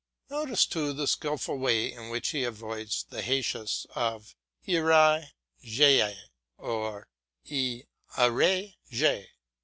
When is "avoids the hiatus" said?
2.43-3.85